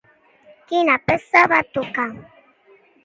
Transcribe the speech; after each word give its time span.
Quina 0.71 0.95
peça 1.11 1.43
va 1.53 1.59
tocar? 1.79 2.09